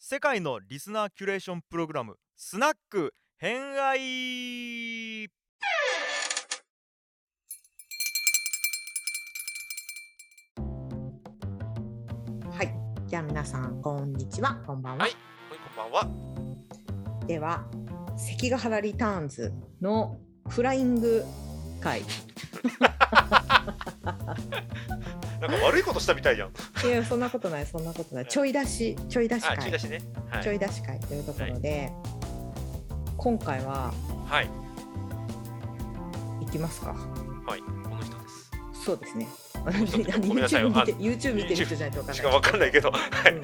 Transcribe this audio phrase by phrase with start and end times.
[0.00, 5.26] 世界のリスナーキュレーションプログラムスナック偏愛
[12.48, 12.72] はい。
[13.08, 14.54] じゃあ皆さん、こんにちは。
[14.64, 15.02] こんばんは。
[15.02, 15.16] はい
[15.74, 16.08] こんばんは。
[17.26, 17.64] では、
[18.16, 21.24] 関ヶ原リターンズのフライング
[21.80, 22.02] 会。
[25.40, 26.50] なんか悪いことしたみたいじゃん。
[26.86, 28.26] いや、そんなことない、そんなことない。
[28.26, 29.64] ちょい出し、ちょい出しあ、会。
[29.64, 30.00] ちいだしね。
[30.30, 30.42] はい。
[30.42, 31.92] ちょい出し会というところで、
[33.16, 33.92] 今回は
[34.26, 34.48] はい。
[36.44, 36.94] 行きますか。
[37.46, 37.60] はい。
[37.60, 38.50] この人です。
[38.84, 39.28] そうですね。
[39.64, 42.14] YouTube 見てあ YouTube 見てる人じゃないと分かんない。
[42.16, 42.90] しかわかんないけど。
[42.90, 42.98] は
[43.28, 43.34] い。
[43.34, 43.42] うん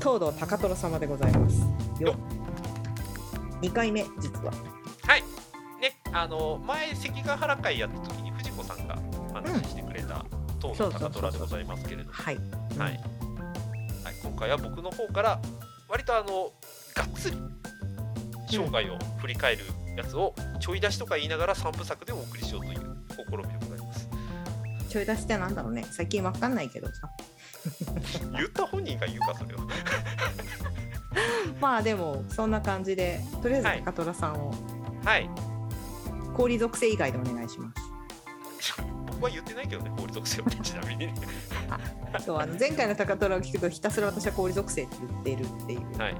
[0.00, 1.60] 東堂高虎様でございます。
[2.00, 2.14] よ。
[3.62, 4.52] 2回目、実は。
[5.06, 5.22] はい。
[5.80, 8.96] ね、あの、前、関ヶ原会やった時に藤子さんが
[9.30, 9.87] お話ししてくれ
[10.76, 12.12] た、東の高虎でございますけれども。
[12.12, 12.36] はい。
[12.36, 12.78] はい。
[12.78, 13.00] はい。
[14.22, 15.40] 今回は僕の方から、
[15.88, 16.52] 割とあの、
[16.94, 17.36] がっつり、
[18.50, 19.64] 生涯を振り返る
[19.96, 24.08] やつを、ちょい出しとか言いながら3部作でお送りしようという試みでございます。
[24.88, 25.84] ちょい出しってなんだろうね。
[25.90, 27.10] 最近わかんないけどさ。
[28.32, 29.58] 言った本人が言うか、それを。
[31.60, 34.52] まあでもそんな感じでとりあえずはい高虎さんを
[35.04, 35.28] はい。
[36.36, 37.87] 氷属性以外でお願いします。
[39.18, 41.14] 僕は言ってないけどね、法律属性はちなみにね。
[42.24, 45.98] そうあの前回の高虎を聞くとひたすら私は氷属性って言っているっていう。
[45.98, 46.14] はい。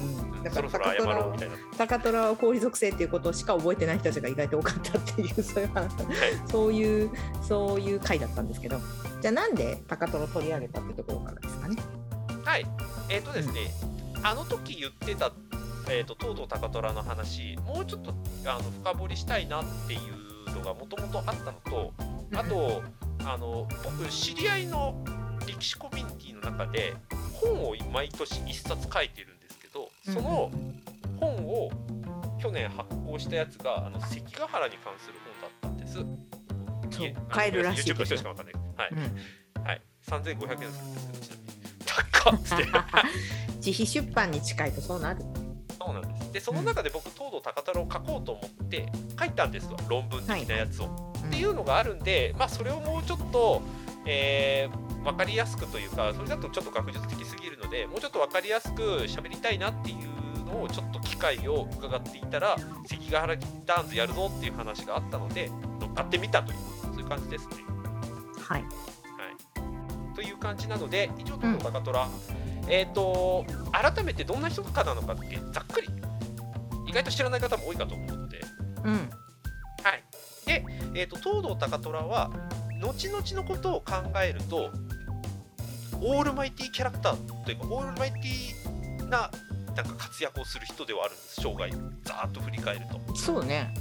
[0.00, 1.34] うん、だから高虎を。
[1.76, 5.92] 高虎は氷属性っていうことしか覚えてない人たちが意外と多かったっていうそういう話
[6.50, 7.10] そういう
[7.42, 8.80] そういう回だったんですけど
[9.20, 11.76] じゃあなんで高虎を取り上げたってところからですかね。
[12.44, 12.66] はい。
[13.10, 13.70] えっ、とですね、
[14.22, 15.32] あの時言ってた、
[15.90, 18.14] えー、と東堂高虎の話、もうちょっと
[18.46, 21.92] あの深掘りしたいなっていうのがもともとあったのと、
[22.34, 22.82] あと、
[23.24, 25.04] あの僕、知り合いの
[25.46, 26.94] 歴史コミュニティの中で、
[27.34, 30.50] 本を毎年1冊書いてるんですけど、その
[31.18, 31.70] 本を
[32.40, 35.98] 去年発行したやつが、あの関ヶ原に関する本だったんです。
[37.28, 38.54] 買えるらしい YouTube の人しかわかんない。
[38.76, 38.90] はい。
[38.92, 41.50] うんはい、3500円するんですけど、ちなみに。
[41.86, 42.64] 高っつって。
[43.60, 45.20] 自費出版に近いとそうなる。
[45.78, 46.32] そうなんです。
[46.32, 48.86] で、その中で僕、東堂高太郎を書こうと思って
[49.18, 51.09] 書いたんですわ、論文的なやつを。
[51.30, 53.62] っていうのがあるんで、まあ、それをもうちょっと、
[54.04, 66.58] えー、分かりやすくというか、それだとちょっと学術的すぎるので、もうちょっと分かりやすく喋りたいなっていうのを、ちょっと機会を伺っていたら、関ヶ原リターンズやるぞっていう話があったので、乗っかってみたという、
[66.92, 67.54] そういう感じですね。
[68.40, 68.62] はい。
[68.62, 72.08] はい、という感じなので、一応、東堂高虎、
[72.68, 75.88] えっ、と、改めてどんな人かなのかって、ざっくり、
[76.88, 78.40] 意外と知らない方も多いかと思うので、
[78.84, 79.10] うん。
[80.50, 80.92] はい。
[80.92, 82.30] で、えっ、と、東堂高虎は、
[82.80, 84.70] 後々のことを考えると、
[86.02, 89.30] オールマイティーキャラクターというか、オールマイティーな、
[89.76, 91.70] なんか活躍をする人ではあるんです、生涯、
[92.04, 93.16] ざーっと振り返ると。
[93.16, 93.72] そうね。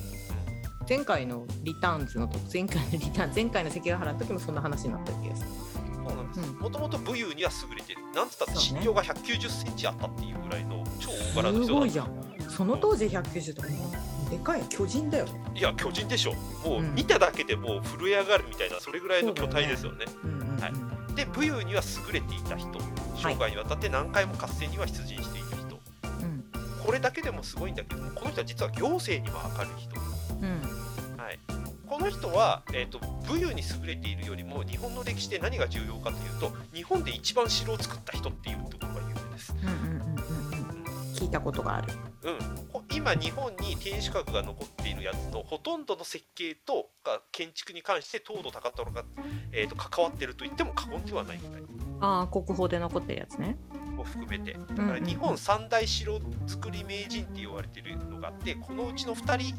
[0.88, 5.50] 前回のリターンズの時前回のリターン前回の関ヶ原の時もそんな話になった気がする。
[5.94, 6.40] そうなんです。
[6.40, 8.02] うんもともと武勇には優れてる。
[8.16, 12.10] なんつったって身長が190センチあったっていうぐらいの超大柄の人だすごいじゃん。
[12.50, 15.26] その当時190とかもうでかい巨人だよ。
[15.56, 16.34] いや、巨人でしょ。
[16.64, 20.06] もううん見ただけでもう震え上がるみたいな、それぐらいの巨体ですよね。
[20.24, 20.60] うんうんうん。
[20.60, 20.74] はい
[21.16, 22.80] で、武勇には優れていた人、
[23.18, 25.80] 生涯にわたって何回も合戦には出陣していた人、
[26.22, 26.46] うん
[26.86, 30.00] これだけでもすごいんだけども、この人は実は行政にも明るい人。
[30.42, 31.40] うんはい、
[31.86, 41.14] この人は、えー、と武勇に優れているよりも日本の歴史で何が重要かというと日本で一番城を作った人っていうところが有名です、うんうんうんうんうん。
[41.14, 41.94] 聞いたことがある。
[42.24, 49.04] うん、こ今日本に天守閣が残っているやつのほとんどの設計とか建築に関して東堂高虎が、
[49.52, 51.64] えー、と関わっていると言っても過言ではないぐらい。
[52.02, 53.58] ああ国宝で残ってるやつね。
[53.98, 54.54] を含めて。
[54.54, 59.56] だから日本三大城作り名人って言われてるのがあってこのうちの2人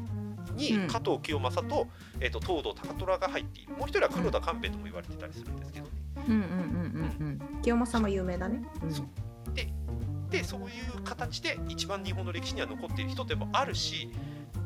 [0.55, 0.89] にうん。
[0.89, 1.87] 加藤清正と,、
[2.19, 3.75] えー、と東堂高虎が入っている。
[3.75, 5.93] もう一人は黒田官兵衛とも言われてたりするんですけどね。
[7.63, 8.63] 清正も有名だね。
[8.83, 8.93] うん。
[8.93, 9.07] そう
[10.31, 14.11] でそういう形で一番日本の歴史には残っている人でもあるし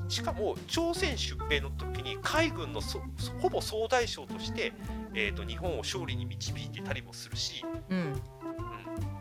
[0.09, 3.01] しかも朝鮮出兵の時に海軍のそ
[3.41, 4.73] ほぼ総大将として、
[5.15, 7.99] えー、と日本を勝利に導いてたりもするし、うん。
[7.99, 8.01] う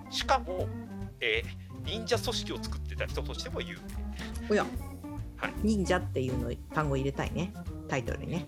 [0.10, 0.68] ん、しかも、
[1.22, 3.76] えー忍者組織を作ってた人としても有
[4.50, 4.66] 名おや。
[5.38, 7.54] はい忍者っていうの単語入れたいね。
[7.90, 8.48] タイトルにね。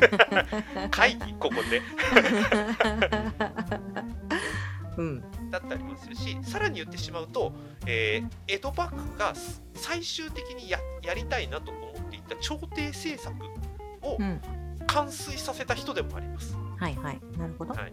[0.90, 1.82] 会議ここで
[4.96, 5.22] うん。
[5.50, 7.52] だったりもするしさらに言ってしまうと、
[7.86, 9.34] えー江戸幕府が
[9.74, 13.34] 最終的にややりたいなと思っていた朝廷政策
[14.02, 14.40] をうん。
[14.86, 16.56] 完遂させた人でもあります。
[16.78, 17.20] はいはい。
[17.36, 17.74] なるほど。
[17.74, 17.92] はい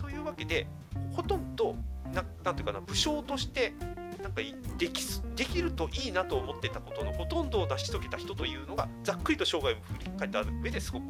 [0.00, 0.66] というわけで
[1.12, 1.76] ほとんど
[2.14, 3.74] ななんていうかな武将として
[4.22, 11.04] なんかいできすできるといいなと思ってたことのほとんどを成し遂げた人というのがざっくりと生涯を振り返った上ですごく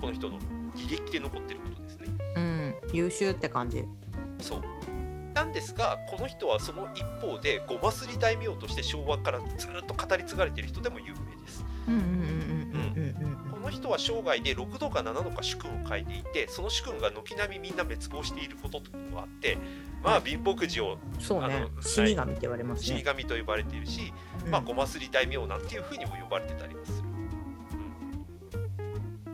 [0.00, 0.38] この人の
[0.76, 2.08] 履歴で残ってることですね。
[2.36, 3.84] うん優秀って感じ
[4.40, 4.62] そう
[5.42, 11.64] なんですがこの人はその一方でごますり大名として昭和からずっと語り継がれている人でも有名です。
[13.50, 19.58] この人は生涯で6度か7度か主君を書いていてその主君が軒並みみんな滅亡していることというのがあって
[20.02, 21.54] まあ貧乏くじをそうね。
[21.56, 24.12] あの死神って言われます死ね神と呼ばれているし、
[24.44, 24.50] うん。
[24.50, 26.98] まあ、ごますり大名なんていうふうにも呼ばれてたりもする。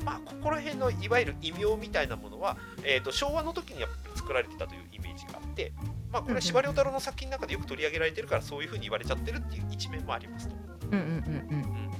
[0.00, 0.04] うん。
[0.04, 5.72] まあ、ここら辺のいわゆる異名みたいなものは、えー、と昭和の時には作られてたというイメージがあって、
[6.12, 10.56] まあ、これは司馬遼太郎の作品の中でよく取り上げられてるからそういうふうに言われちゃってるっていう一面もありますと。
[10.90, 11.00] うんうんう
[11.54, 11.90] ん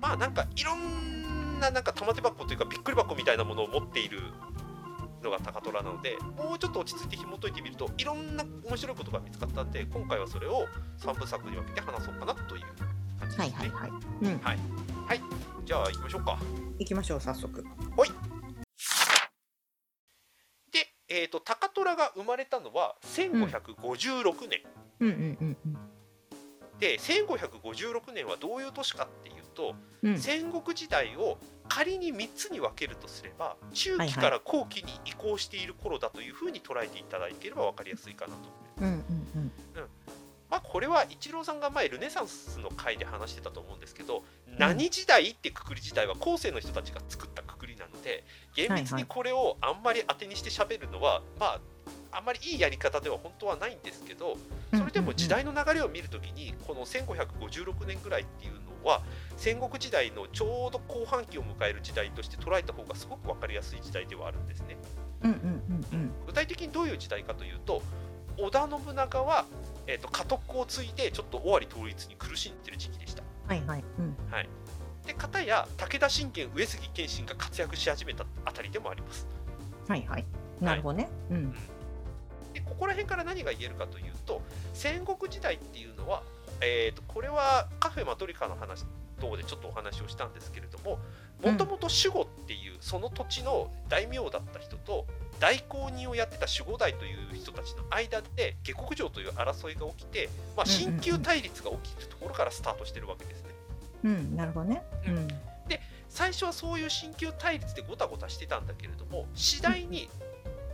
[0.00, 4.18] まあなんかいろんななんか玉手箱というかびっくり箱みたいなものを持っている
[5.22, 10.66] のが高虎なのでもうちょっと落ち着いて紐解いてみるといろんな面白いことが見つかったんで今回はそれを
[10.98, 12.62] 3部作に分けて話そうかなという
[13.20, 13.44] 感じですね。
[13.44, 13.90] はいはいはい。
[14.22, 14.40] うん。
[15.64, 16.38] じゃあ行きましょうか。
[16.78, 17.62] 行きましょう早速。
[17.62, 17.68] で、
[21.12, 24.60] えー、と高虎が生まれたのは1556年、
[25.00, 25.08] うん。
[25.08, 25.76] うんうんうん
[26.80, 30.18] で1556年はどういう年かっていうと、うん。
[30.18, 31.38] 戦国時代を
[31.68, 38.48] 仮に3つに分けるとすれば中期から後期に移行している頃だというふうに捉えていただければ分かりやすいかなと。
[38.78, 39.12] 思います。
[39.36, 39.42] うん。
[39.42, 39.52] うん。
[40.50, 44.24] まあ、これはイチローさんが前ルネサンスの回で話してたと思うんですけど、
[44.58, 47.42] 何時代ってくくり自体は後世の人たちが作った
[48.02, 51.60] で厳密にこれをあんまり当てにして喋るのは、まあ
[52.14, 54.36] あんまりいいやり方では本当はないんですけど
[54.72, 59.00] うんそれでも時代の流れを見るときにこの1556年ぐらいっていうのは
[59.36, 64.76] 戦国時代のちょうど後半期を迎える時代として捉えた方がすごく分かりやすい時代ではあるんですね。
[65.22, 66.10] うんうんうんうん。
[66.26, 67.82] 具体的にどういう時代かというと
[68.38, 69.46] 織田信長は、
[69.86, 73.22] えー、と家督を継いでちょっと尾張統一に苦しんでる時期でした。
[73.46, 73.84] はいはい。
[73.98, 74.16] うん
[75.06, 79.26] で片や武田信玄上杉謙信が活躍し始めたあたりでもあります。
[79.88, 80.24] はいはい。
[80.60, 81.08] なるほどね。
[81.30, 81.52] うん。
[82.54, 84.42] でここら辺から何が言えるかというと
[84.74, 86.22] 戦国時代っていうのは、
[86.60, 88.84] えー、とこれはカフェマトリカの話
[89.20, 90.98] 等でちょっとお話をしたんですけれども
[91.42, 95.06] もともと守護っていうその土地の大名だった人と
[95.40, 103.50] 大公人をやってた守護代という人たちの間で下克上という争いが起きて、まあ、新旧対立が起きるところからスタートしてるわけですね。
[104.04, 104.82] うんなるほどね。
[105.06, 105.28] うん。
[106.12, 110.10] 最初はそういう新旧対立でごたごたしてたんだけれども次第に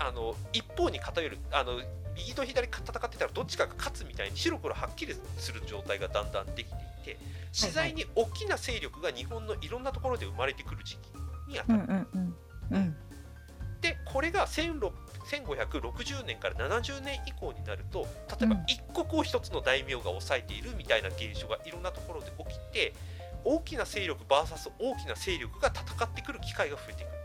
[0.01, 1.81] あの一方に偏るあの
[2.17, 7.19] 右と左戦ってたらどっちかが勝つみたいに白黒はっきりする状態がだんだんできていて
[7.53, 12.97] 次第に大きな勢力が日本のいろんなところで生まれてくる時期にあたる、うんうんうんうん。
[13.81, 14.91] でこれが16
[15.29, 18.09] 1560年から70年以降になると
[18.41, 18.65] 例えばうん。
[18.67, 22.93] 一国を一つの大名が抑えているみたいな現象がいろんなところで起きて
[23.44, 27.06] 大きな勢力 VS 大きな勢力が戦ってくる機会が増えてく。
[27.06, 27.19] る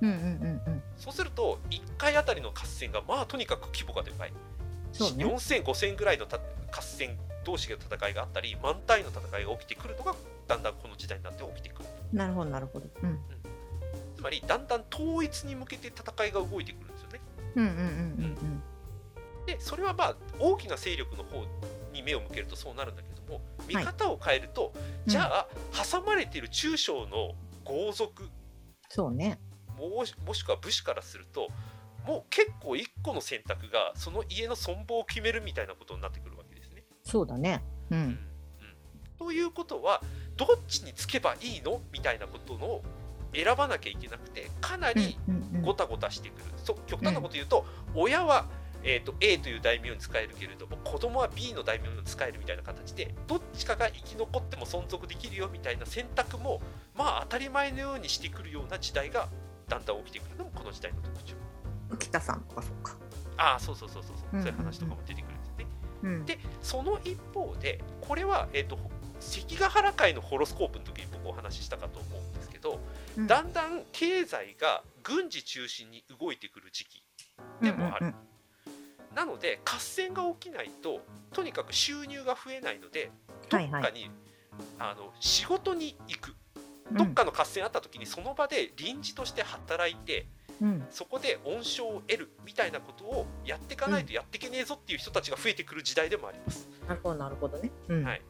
[0.00, 0.22] うんうんうん
[0.66, 0.82] うん。
[0.96, 4.32] そうすると1回あたりの合戦がまあとにかく規模がでかい、
[4.92, 5.24] そうね。
[5.24, 10.14] 4000、5000ぐらいのた合戦同士の戦いがあったり満単位の戦いが起きてくるのが
[10.46, 11.88] だんだんこの時代になって起きてくる。
[12.12, 12.86] なるほどなるほど。
[13.02, 13.18] うん。
[14.16, 17.20] つまりだんだん統一に向けて戦いが動いてくるんですよね。
[17.56, 17.82] うんうんうんう
[18.44, 18.62] ん。
[19.46, 21.44] でそれはまあ大きな勢力の方
[21.92, 23.84] に目を向けるとそうなるんだけども見はい。
[23.84, 25.10] 方を変えると、うん。
[25.10, 27.34] じゃあ挟まれている中小の
[27.64, 28.28] 豪族
[28.88, 29.38] そうね。
[29.76, 31.48] もしもしくは武士からすると
[32.06, 36.82] もう結構一個の選択がその家の存亡を決めるみたいなことになってくるわけですね。
[37.04, 37.62] そうだね。
[37.90, 38.18] ううんん。
[39.18, 40.02] ということは
[40.36, 41.80] どっちにつけばいいの？
[41.92, 42.80] みたいなことの
[43.34, 48.46] 選ばなきゃいけなくてかなりうんうんごたごたしてくる、そ極端なこと言うと、親は、
[48.82, 56.60] えー、と A という大名に使えるけれども子供は B の大名に使えるみたいな形でどっちかが生き残っても存続できるよみたいな選択も
[56.96, 59.28] まあ当たり前のようにしてくるような時代が
[59.68, 61.34] だんだん起きてくるのもこの時代の特徴。
[61.90, 62.96] 浮田さんとかそうか
[63.36, 65.66] ああそうそうそうそうそう、うんうんうんそういう話とかも出てくるんですね。
[66.02, 68.78] うんでその一方でこれは、えー、と
[69.20, 72.80] 関ヶ原会のホロスコープの時に僕お話ししたかと思うんですけど、
[73.16, 77.02] うんだんだん経済が軍事中心に動いてくる時期
[77.62, 78.06] でもある。
[78.06, 78.14] うん
[79.18, 81.00] なので合戦が起きないと
[81.32, 83.10] とにかく収入が増えないので
[83.50, 83.70] どっはい。
[83.72, 84.08] はいかに、
[84.78, 86.34] あの仕事に行く。
[86.92, 86.96] うん。
[86.98, 90.28] どっかの合戦あった時にその場で臨時として働いて
[90.60, 90.86] うん。
[90.90, 96.68] そこで恩賞を得るみたいなことをやっていかないとやっていけねえぞっていう人たちが増えてくる時代でもあります。
[96.86, 97.72] なるほどなるほどね。
[97.88, 98.04] うん。
[98.04, 98.22] はい。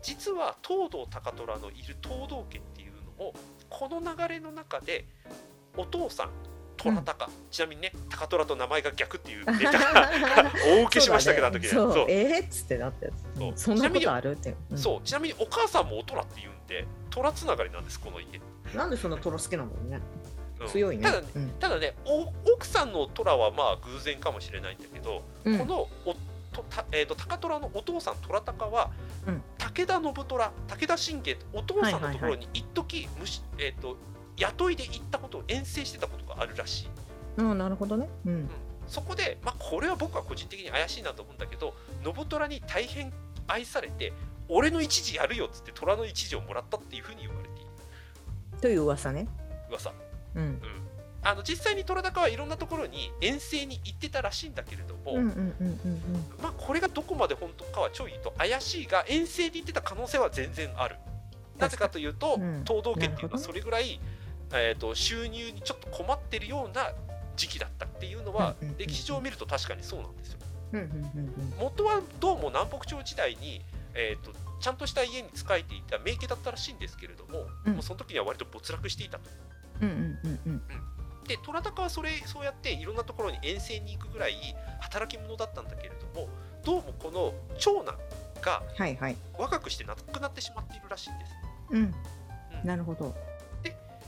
[0.00, 3.34] 実は東堂高虎のいる東堂家っていうのも
[3.68, 5.04] この流れの中で
[5.76, 6.30] お父さん
[6.84, 10.10] 虎高、ちなみにね高虎と名前が逆っていうネタが
[10.66, 11.68] 大受けしましたけど、あの時ね。
[11.68, 12.06] そう,、そう。
[12.08, 12.44] えー？
[12.44, 13.38] っつってなったやつ。
[13.38, 13.52] そう。
[13.56, 14.78] そんなことあるって、うん。
[14.78, 15.00] そう。
[15.02, 18.40] ちなみにお母さんもお虎って言うんで虎つながりなんですこの家、
[18.74, 20.00] なんでそんなトラ好きなんだろうね。
[20.60, 20.68] うん。
[20.68, 21.04] 強いね。
[21.04, 21.50] ただねうん。
[21.58, 25.58] ただねお奥さんの虎はまあ偶然かもしれないんだけど、うん。
[25.58, 26.14] このお
[26.52, 28.90] とた、えー、と高虎のお父さん虎高は、
[29.26, 29.42] うん。
[29.58, 33.96] 武田信虎武田信玄お父さんのところに一時、むしえー、と
[34.36, 36.88] 雇いで行ったことを遠征してたことがあるらしい。
[37.36, 38.08] うんなるほどね。
[38.26, 38.50] うん。
[38.86, 41.74] そこで、まあ、これは僕は個人的に怪しいなと思うんだけど
[42.04, 43.12] 信虎に大変
[43.46, 44.12] 愛されて
[44.48, 47.70] 俺の一時やるよっつって虎の一時をもらったっていうふうに言われている。
[48.60, 49.26] という噂ね。
[49.70, 49.92] 噂。
[50.34, 50.42] うん。
[50.42, 50.58] うん。
[51.22, 56.00] あの実際に虎高はいろんなところに遠征に行ってたらしいんだけれども、うんうんうんうん
[56.42, 60.96] まあ、これがどこまで本当かはちょいと怪しいが遠征に行ってた可能性は全然ある。
[61.58, 62.62] なぜかというと、うん。
[62.66, 64.00] 東道家っていうのはそれぐらい、
[64.54, 66.92] えー、と収入にちょっと困ってるような
[67.36, 70.38] 時期だったっていうのは、歴史上見ると確かにそうなんですよ。
[71.58, 73.62] 元はどうも南北朝時代に、
[73.94, 77.72] えー、とちゃんとした家に仕えていた名家だったらしいんですけれども、うん。
[77.74, 79.30] もうその時には割と没落していたと。
[81.26, 84.34] で虎高はそれそうやっていろんなところに遠征に行くぐらい
[84.80, 86.28] 働き者だったんだけれども
[86.62, 87.96] どうもこの長男
[88.42, 89.16] がはいはい。
[89.38, 91.32] 若くして亡くなってしまっているらしいんです。
[91.70, 91.94] うん。
[92.64, 93.14] なるほど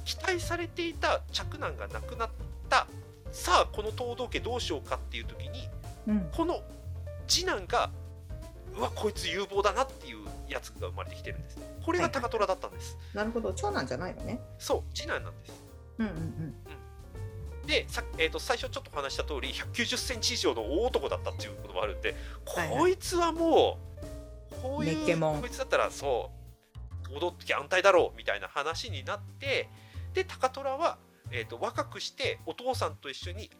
[0.07, 2.31] 期待されていた嫡男が亡くなっ
[2.71, 2.87] た。
[3.33, 5.69] さあこの東道家どうしようかっていう時に
[6.09, 6.29] うん。
[6.33, 6.63] この
[7.29, 7.91] 次男が
[8.79, 11.59] うわこいつ有望だなっていうやつが生まれてきてるんです。
[11.85, 13.53] これが高虎だったんです、なるほど。
[13.53, 14.41] 長男じゃないのね。
[14.59, 15.53] そう次男なんです。
[15.99, 16.55] うんうん
[17.67, 22.15] でさ、えー、と最初ちょっとお話しした通り190センチ以上の大男だったっていうこともあるんで、
[22.47, 22.79] はいはい。
[22.79, 23.79] こいつはも
[24.53, 26.31] うこういうこいつだったらそ
[27.11, 29.69] う踊って安泰だろうみたいな話になって
[30.17, 30.97] で高虎は、
[31.31, 33.51] えー、と若くしてお父さんと一緒に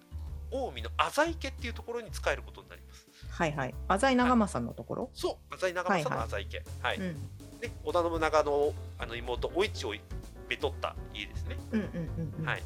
[0.51, 3.07] 近江の浅井家っていうところに仕えることになります。
[3.29, 3.75] はいはい。
[3.89, 5.11] 浅井長政のところ？
[5.13, 5.55] そう。
[5.55, 7.61] 浅井長政の浅井家はい、うん。
[7.61, 9.93] で織田信長のあの妹お市を
[10.49, 11.59] めとった家ですね。
[11.73, 12.47] うんうんうんうん。
[12.47, 12.63] はい。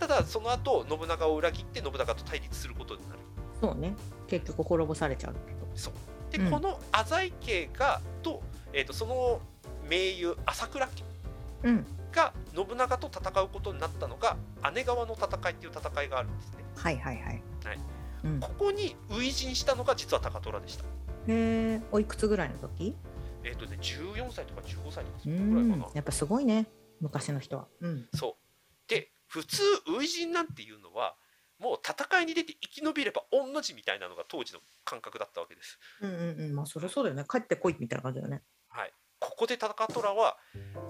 [0.00, 3.20] ただその後信長を裏切って信長と対立することになる。
[3.60, 3.94] そうね。
[4.26, 5.94] 結局滅ぼされちゃうけどそう。
[6.32, 6.50] で、うん。
[6.50, 9.40] この浅井家がと,、えー、とその
[9.88, 11.04] 盟友朝倉家。
[11.62, 14.36] うんが信長と戦うことになったのが
[14.74, 16.64] 姉川の戦いっていう戦いがあるんですね。
[16.74, 17.42] はいはいはい。
[17.64, 17.78] はい。
[18.24, 18.40] うん。
[18.40, 20.84] ここに初陣したのが実は高虎でした。
[20.84, 20.86] へ
[21.28, 22.96] えおいくつぐらいの時？
[23.44, 25.86] えっ、とね14歳とか15歳とかうそのぐらいかな。
[25.86, 25.90] ん。
[25.94, 26.66] やっぱすごいね。
[27.00, 27.66] 昔の人は。
[27.80, 28.08] うん。
[28.14, 28.34] そう。
[28.88, 31.14] で普通初陣なんていうのは
[31.60, 35.78] もう戦いに出て生き延びれば御の字みたいなのが当時の感覚だったわけです。
[36.00, 36.54] うんうんうん。
[36.54, 37.24] まあそりゃそうだよね。
[37.28, 38.36] 帰ってこいみたいな感じだよね。
[38.36, 38.55] はい
[39.36, 40.38] ここで高虎は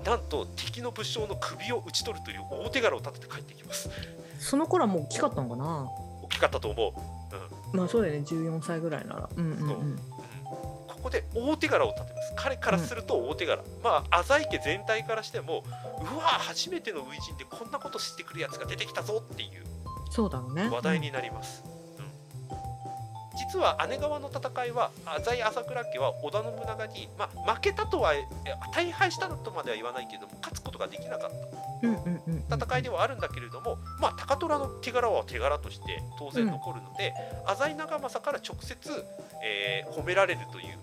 [0.05, 3.91] なんと敵の武将の首を討ち取るという大手柄を立てて帰ってきます。
[4.39, 5.89] その頃はもう大きかったのかな？
[6.23, 6.95] 大きかったと思
[7.75, 8.21] う、まあそうだよね。
[8.21, 9.29] 14歳ぐらいなら。
[9.37, 9.69] うんうんそう。
[9.69, 9.97] うん。
[10.47, 12.33] ここで大手柄を立てます。
[12.37, 15.65] 彼からすると大手柄、まあ浅井家全体からしても
[16.01, 19.51] うわ初めての初陣でこんなことしてくるやつが出てきたぞっていう
[20.13, 20.69] そうだろうね。
[20.69, 21.76] 話題になります、うん
[23.37, 28.25] 実は姉川の戦いは浅井朝倉家は織田信長に、まあ、負けたとはえ
[28.75, 31.31] 大敗したとまでは言わないけれども勝つことができなかっ
[31.83, 37.13] うんうんうんた戦いではあるんだけれども、まあ、高虎の手柄は手柄として当然残るので、
[37.47, 39.05] 浅井長政から直接、
[39.43, 40.79] えー褒められるという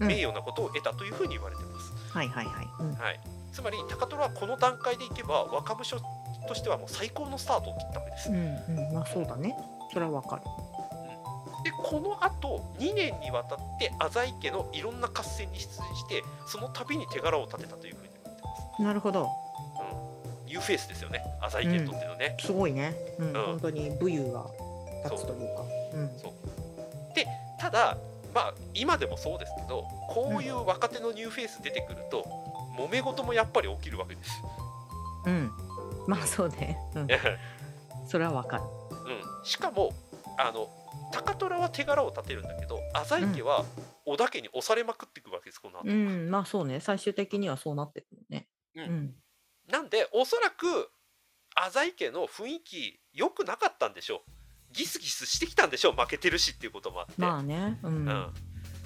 [0.00, 0.08] うん。
[0.08, 2.68] 名誉なことを得たというふうに言われてます、はいはいはい。
[2.80, 2.94] うん。
[2.94, 3.20] はい、
[3.52, 5.98] つまり高虎はこの段階でいけば若武将
[6.48, 8.36] としてはもう最高のスタートを切ったわけです、うん
[8.86, 8.94] うん。
[8.94, 9.56] まあそうだね。
[9.92, 10.42] それはわかる。
[10.42, 10.48] で
[11.82, 19.28] このあと2年にわたって浅井家のいろんな合戦に出演してその度に手柄を立てたというふうに言ってます、なるほど。
[20.42, 21.22] うん、ニューフェイスですよね。
[21.42, 22.94] 浅井家にとってのね、すごいね。
[23.18, 23.28] うん。
[23.28, 23.32] うん。
[23.34, 24.46] 本当に武勇が
[25.04, 25.62] 立つというか。
[25.94, 25.96] う。
[25.98, 26.16] ん。
[27.14, 27.26] で
[27.58, 27.96] ただ
[28.34, 32.24] まあ今でもそうですけどこういう若手のニューフェイス出てくると、
[32.76, 34.30] 揉め事もやっぱり起きるわけです、
[35.26, 35.50] うん。
[36.06, 36.78] まあそうね。
[36.94, 37.08] うん。
[38.06, 38.62] それはわかる。
[38.92, 39.94] うん、しかも
[40.38, 40.68] あの
[41.12, 43.64] 高虎は手柄を立てるんだけど浅井家は
[44.04, 46.80] 織田家に押されまくっていくわけですこの後、うんまあそうね。
[46.80, 48.48] 最終的にはそうなってくるね。
[48.74, 48.82] うん。
[48.82, 49.14] うん。
[49.70, 50.90] なんでおそらく
[51.54, 54.30] 浅井家の雰囲気良くなかったんでしょう。
[54.72, 57.78] ギスギスしてきたんでしょう負けてるしっていうこともあって、まあね。
[57.82, 58.04] ううん。
[58.06, 58.32] ん、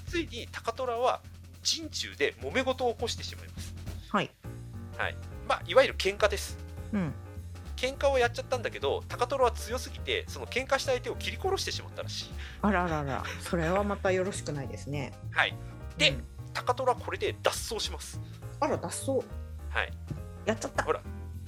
[0.07, 1.21] ついに高虎は
[1.63, 3.75] 陣中で揉め事を起こしてしまいます、
[4.11, 4.31] はい。
[4.97, 5.17] はい。
[5.49, 6.57] まあ、いわゆる喧嘩です。
[6.93, 7.13] うん
[7.81, 13.25] 喧嘩をやっちゃったんだけど高虎は強すぎてその喧嘩した相手を切り殺してしまったらしい、あららら。
[13.41, 15.13] それはまたよろしくないですね。
[15.31, 15.57] はい、
[15.97, 16.25] でうん。
[16.53, 18.21] 高虎はこれで脱走します。
[18.61, 19.11] あら脱走。
[19.71, 19.93] はい。
[20.45, 20.83] やっちゃった。
[20.85, 21.01] ほら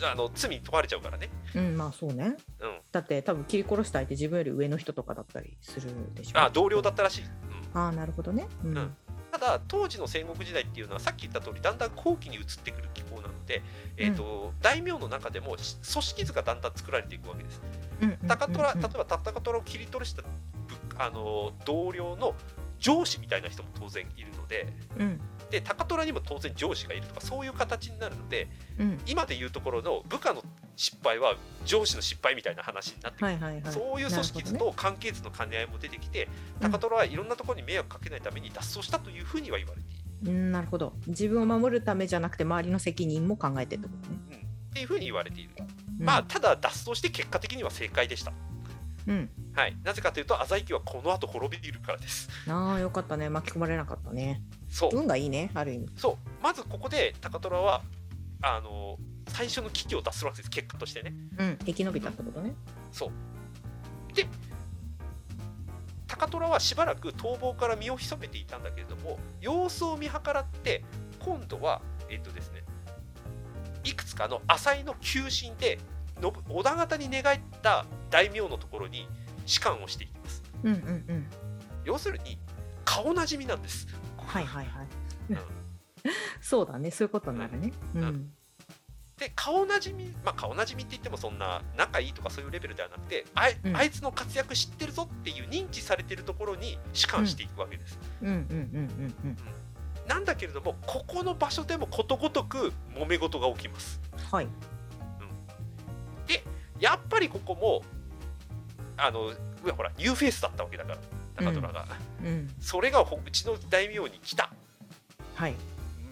[0.05, 1.29] あの罪に問われちゃうからね。
[1.55, 2.37] うんまあそうね。
[2.61, 6.39] うん、だって多分切り殺した相手自分より上の人とかだったりするでしょ。
[6.39, 7.23] あ同僚だったらしい。
[7.25, 7.79] うん。
[7.79, 8.49] ああなるほどね。
[8.65, 8.97] うん、うん
[9.33, 13.63] ただ当時の戦国時代っていうのはさっき言った通りだんだん後期に移ってくる気候なので、
[13.97, 17.63] えーと大名の中でもし組織図がだんだん作られていくわけです。
[18.29, 20.29] 高虎例えば高虎を切り取りした部
[20.99, 22.35] あの同僚の
[22.79, 24.67] 上司みたいな人も当然いるので
[24.99, 25.21] うん
[25.53, 28.99] で高虎にも当然上司がいるとかそういう形になるのでうん。
[29.07, 30.43] 今でいうところの部下の
[30.77, 33.27] 失敗は上司の失敗みたいな話になってくる。
[33.27, 33.73] はいはいはい。
[33.73, 36.27] そういう組織図と関係図の兼ね合いも出てきて、
[36.59, 39.99] どね高虎はいろんなところに迷惑かけないために脱走したというふうには言われている。
[40.25, 40.95] うんうんなるほど。
[41.07, 45.51] 自分を守るためじゃなくて周りの責任も考えてってことね、うんっていうふうに言われている。
[46.01, 46.07] うん。
[46.07, 48.33] まあ、ただ脱走して結果的には正解でした。
[49.07, 49.31] うん。
[49.55, 52.31] はい、なぜかというと浅井家はこの後滅びるからです。
[52.49, 53.29] ああよかったね。
[53.29, 54.41] 巻き込まれなかったね
[54.73, 54.97] そう。
[54.97, 55.89] 運がいいねある意味。
[55.97, 56.43] そう。
[56.43, 57.83] まずここで高虎は
[58.41, 58.97] あの
[59.29, 60.51] 最初の危機を脱するわけです。
[60.51, 61.15] 結果としてね。
[61.39, 61.59] うん。
[61.67, 62.55] 生き延びたってことね。
[62.91, 64.15] そう。
[64.15, 64.27] で
[66.09, 70.85] 高虎はしばらく逃亡から身を潜めていたんだけれども様子を見計らって
[71.21, 72.63] 今度はえっとですね
[73.85, 75.79] いくつかの浅井の求心で
[76.21, 79.09] 信織田方に寝返った大名のところに
[79.47, 80.43] 仕官をしていきます。
[80.63, 81.27] うんうんうん。
[81.85, 82.39] 要するに
[82.85, 83.87] 顔なじみなんです
[84.27, 84.87] はいはいはい。
[85.31, 85.39] うん。
[86.41, 86.91] そうだね。
[86.91, 87.73] そういうことになるね。
[87.95, 88.33] うん、うん。
[89.19, 93.77] で顔なじみまあ顔なじみって言ってもそんな仲いいとかそういうレベルではなくてあい,、うん。
[93.77, 99.37] あいつの活躍知ってるぞっていう認知されてるところに仕官していくわけです、うんうんうんうんうん。
[100.09, 104.01] なんだけれどもここの場所でもことごとく揉め事が起きます。
[104.31, 104.49] はい。
[106.83, 107.83] やっぱりここも
[108.97, 109.33] あの
[109.77, 110.99] ほらニューフェイスだったわけだから
[111.37, 111.87] 高虎が、
[112.25, 112.55] うん。
[112.61, 114.51] それがほうちの大名に来た。
[115.35, 115.55] はい。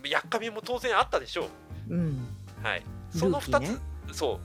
[0.09, 1.49] やっかみも当然あったでしょ
[1.89, 1.95] う。
[1.95, 2.27] うん。
[2.63, 3.79] はい、その2つ、ね。
[4.13, 4.39] そう。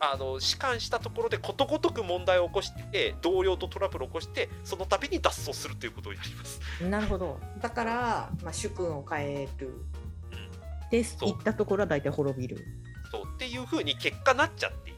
[0.00, 6.60] あの仕官したところでことごとく問題を起こして同僚とトラブルを起こしてその度に脱走するということをやります。
[6.82, 7.40] なるほど。
[7.62, 9.72] だから、まあ、主君を変える。
[10.90, 11.30] でそう。
[11.30, 12.58] 行ったところは大体滅びる。
[13.10, 13.22] そう。
[13.34, 14.96] っていうふうに結果なっちゃっていく。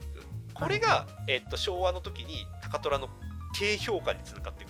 [0.54, 3.08] これが、えっと昭和の時に高虎の
[3.56, 4.65] 低評価につながって。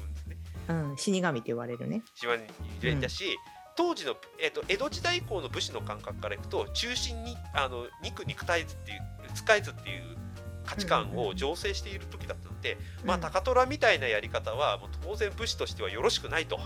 [0.69, 2.03] うん死神って言われるね。
[2.15, 2.43] 島に
[2.81, 3.37] 入れたし、
[3.77, 9.01] 当時の、えっと江戸時代以降の武士の感覚からいくと中心にあの肉肉体図っていう
[9.35, 10.17] 使えずっていう
[10.65, 13.23] 価値観を醸成している時だったので、まあうん。
[13.23, 16.59] 高虎みたいなやり方はもう当然武士としてはよろしくないと。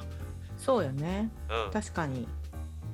[0.57, 1.31] そうよね。
[1.67, 2.27] うん、確かに。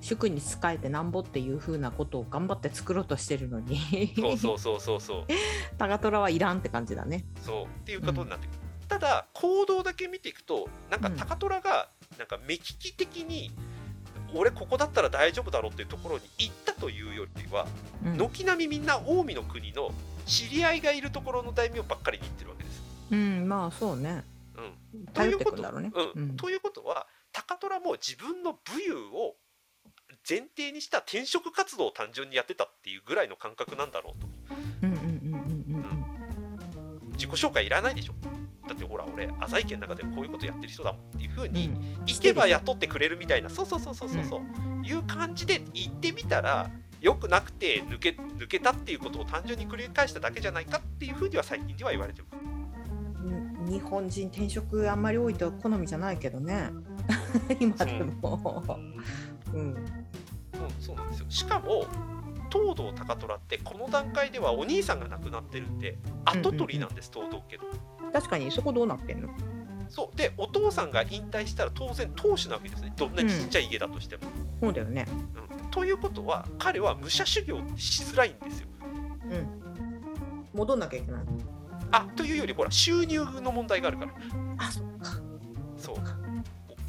[0.01, 4.15] 主君に仕えてなんぼっていうふうなことを頑張って作ろうとしてるのに。
[4.17, 5.25] そうそうそうそうそう。
[5.79, 7.25] 高虎はいらんって感じだね。
[7.41, 7.65] そう。
[7.65, 11.17] っていうことになってくる、ただ行動だけ見ていくとなんかうん。
[11.17, 13.51] 高虎がなんか目利き的に、
[14.35, 17.67] 俺ここだったら大丈夫だろうっていうところに行ったというよりは
[18.05, 18.17] うん。
[18.17, 19.91] 軒並みみんな近江の国の
[20.27, 22.83] 知り合いがいるところの大名ばっかりに行ってるわけです。
[23.11, 24.25] うんまあそうね。
[24.93, 26.23] うん、ということうねうん。
[26.23, 26.37] うん。
[26.37, 29.37] ということは高虎も自分の武勇を
[30.29, 34.29] 前提にした転職活動を単純にやってたっていうぐらいの感覚なんだろうと。
[34.83, 35.85] うんうんうんうん。
[37.05, 37.13] うん。
[37.13, 38.15] 自己紹介いらないでしょ
[38.69, 41.53] だってほら俺浅井家の中でこういうことやってる人だもんっていうふううん。
[41.53, 41.71] に
[42.07, 52.27] 行けば雇ってくれるみたいなそうそうそうそうそうそう、いう感じで行ってみたら良くなくて抜け抜けたっていうことを単純に繰り返しただけじゃないかっていうふうには最近では言われてる
[53.23, 56.71] うん日本人転職あんまり多いと好みじゃないけどね。
[57.61, 58.75] 今でも、
[59.53, 59.75] うん、
[60.55, 61.27] そうそうなんですよ。
[61.29, 61.87] しかも
[62.57, 67.65] 東堂高虎ってこの段階ではお兄さんが亡くなってるんで跡取りなんです、東堂家の。
[68.13, 69.29] 確かにそこどうなってんの？
[69.89, 70.17] そう。
[70.17, 72.93] でお父さんが引退したら当然当主なわけですね。
[72.97, 74.23] どんなにちっちゃい家だとしても。
[74.61, 75.07] そうだよね。
[75.63, 75.71] うん。
[75.71, 78.69] ということは彼は武者修行しづらいんですよ。
[79.31, 79.63] うん。
[80.55, 81.23] 戻んなきゃいけない。
[81.93, 84.13] あというよりほら収入の問題があるから。
[84.59, 85.21] あそっか。
[85.77, 85.97] そう。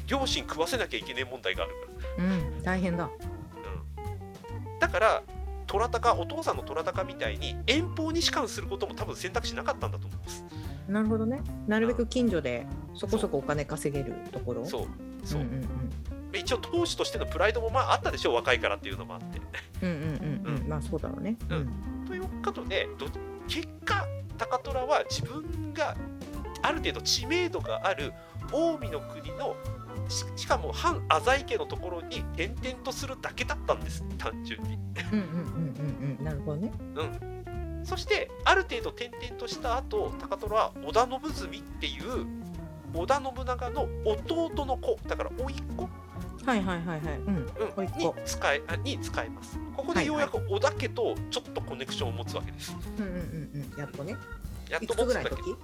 [0.06, 1.72] 両親食わせなきゃいけない問題がある
[2.16, 2.24] から。
[2.24, 2.62] うん。
[2.62, 3.04] 大変だ。
[3.04, 5.22] うん、だから
[5.70, 10.44] 虎高お父さんの虎高みたいに遠方に仕官することも多分選択肢なかったんだと思います。
[10.88, 11.42] なるほどね。
[11.66, 14.64] なるべく近所でそこそこお金稼げるところ？
[14.64, 14.86] そう。
[15.24, 15.68] そう、んうん
[16.34, 19.40] 一応当主としてのプライドもまああったでしょう若いからっていうのもあって。
[19.82, 20.56] うんうんうんうん。
[20.56, 20.62] うん。
[20.62, 21.36] うんまあそうだろうね。
[21.50, 21.60] ううん。
[22.04, 23.06] んということでど
[23.46, 25.96] 結果高虎は自分が
[26.62, 28.12] ある程度知名度がある
[28.50, 29.56] 近江の国の
[30.08, 34.04] ししかも反浅井家のところに転々とするだけだったんです。
[34.16, 34.78] 単純に。
[35.12, 36.24] うんうんうんうんうん。
[36.24, 36.72] なるほどね。
[37.84, 42.26] そしてある程度転々とした後高虎は織田信純っていう
[42.94, 44.98] 織田信長の弟の子。
[45.06, 45.88] だから甥っ子、
[46.44, 47.18] はいはいはいはい。
[47.18, 47.46] うん。
[47.98, 49.58] に使えあに使えます。
[49.76, 52.76] ここでようやく織田家とちょっとコネクションを持つわけです。
[52.98, 53.78] うんうんうんうん。
[53.78, 54.16] やっとね。
[54.70, 55.56] やっと持つわけぐらいの時？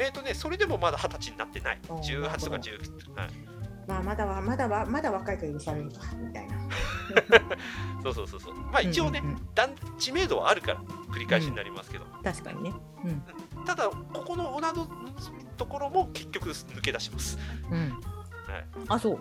[0.00, 1.78] えっ、とねそれでもまだ二十歳になってない。
[1.88, 3.30] あー18とかなる19、はい、
[3.88, 6.54] まあまだはまだはまだ若いから許されるかみたいな。
[8.04, 9.38] そうそうそうそうまあ一応ね、うんうんうん
[9.98, 12.72] 知名度はあるから繰り返しになりますけど、確かにね。
[13.04, 13.08] う
[13.60, 13.64] ん。
[13.64, 14.84] ただここの同
[15.20, 17.36] じところも結局抜け出します
[17.70, 18.00] うん。
[18.86, 19.18] あ、そう。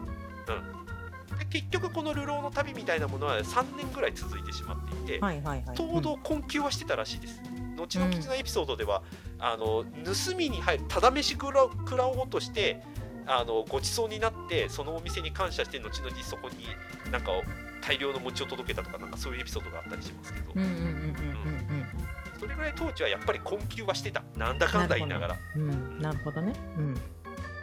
[1.39, 5.75] で結局この流浪の旅みたいなものは3年ぐらい続いてしまっていて、はいはいはい。
[5.75, 7.41] ちょうど困窮はしてたらしいです。
[7.75, 9.03] 後の吉のエピソードでは、
[9.39, 12.83] あの盗みに入るただ飯食ら食らおうとして
[13.27, 17.31] あのごちそうになってそのお店に感謝して後々そこになんか
[17.81, 21.17] 大量の餅を届けたとかなんかそういうエピソードがあったりしますけど、うんうんうんうん
[22.39, 25.69] それぐらい当時はやっぱり困窮はしてたなんだかんだ言いながらうんうん。
[25.69, 26.01] うん。
[26.01, 26.53] なるほどね。
[26.77, 26.95] うん。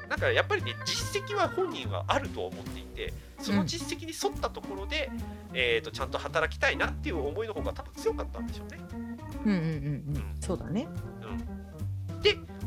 [0.08, 5.10] だからやっぱりね実績は本人はあるとは思っていてその実績に沿ったところで、
[5.52, 8.78] えー、とちゃんと働きたいなっていう思いの方が多分強かったんでしょうね。
[9.44, 10.36] うんうんうんうん。
[10.40, 10.88] そうだね。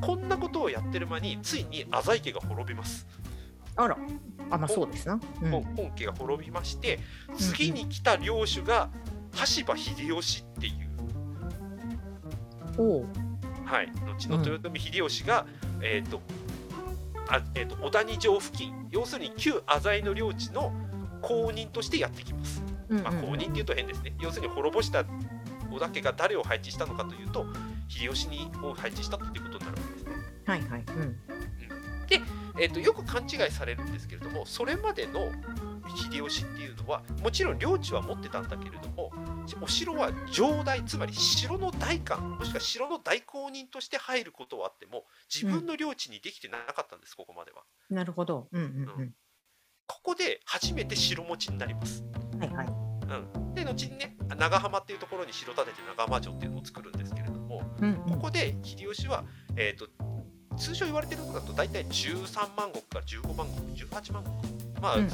[0.01, 3.07] こんなことをやってる間についに浅井家が滅びます。
[3.75, 3.97] あら。
[4.49, 5.19] あ、まあそうですな。
[5.41, 5.51] うん。
[5.51, 6.99] 本本家が滅びまして
[7.37, 8.89] 次に来た領主が
[9.33, 10.89] 羽柴秀吉っていう、
[12.77, 13.05] おう。
[13.65, 15.45] はい、後の豊臣秀吉が、
[15.81, 16.21] えーと
[17.29, 20.73] あえー、と小谷城付近要するに旧浅井の領地の
[21.21, 22.63] 公認としてやってきます。
[22.89, 24.13] うんうんまあ、公認っていうと変ですね。
[24.21, 25.03] 要するに滅ぼした
[25.69, 27.45] 織田家が誰を配置したのかというと
[27.89, 29.86] 秀吉にを配置したっていうことになるわ。
[30.47, 30.83] はいはい。
[30.87, 31.19] うん。
[32.59, 35.31] えー、とよく勘違いされるんですけれどもそれまでの
[35.95, 39.11] 秀吉っていうのはもちろん領地は持ってたんだけれども
[39.61, 47.63] お城は城代つまり城の代官もしくは城の代行人として入ることはあっても自分の領地にできてなかったんです、ここまでは。
[47.89, 48.47] なるほど。
[48.51, 48.65] うんう
[49.03, 49.13] ん
[49.89, 52.03] ここで初めて城持ちになります。
[52.33, 52.39] うん。
[52.41, 52.67] はいはい。
[52.67, 58.13] うん、で後にね長浜っていうところに城建てて長浜城っていうのを作るんですけれどもうんうん。
[58.15, 59.23] ここで秀吉は、
[59.55, 59.87] えー、と
[60.57, 65.09] 通称言われてるのだと大体13万石から15万石18万石まあ、うんうん